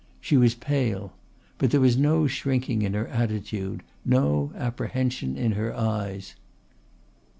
She 0.19 0.35
was 0.35 0.55
pale, 0.55 1.13
but 1.59 1.69
there 1.69 1.79
was 1.79 1.95
no 1.95 2.25
shrinking 2.25 2.81
in 2.81 2.95
her 2.95 3.07
attitude 3.09 3.83
no 4.03 4.51
apprehension 4.55 5.37
in 5.37 5.51
her 5.51 5.75
eyes. 5.77 6.33